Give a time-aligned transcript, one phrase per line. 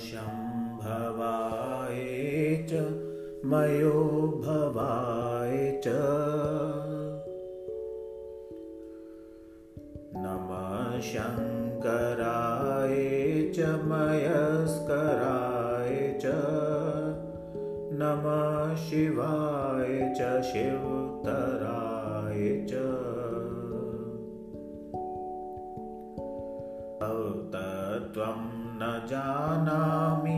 [0.00, 1.98] शम्भवाय
[2.70, 2.72] च
[3.44, 4.00] मयो
[4.44, 5.86] भवाय च।
[10.16, 12.96] नमः शङ्कराय
[13.54, 16.24] च मयस्कराय च।
[17.92, 22.72] नमः शिवाय च शिवतराय च।
[27.02, 28.42] अवतर तत्त्वं
[28.80, 30.34] न जानामि